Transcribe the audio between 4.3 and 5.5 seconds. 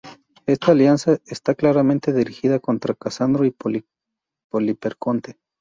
Poliperconte.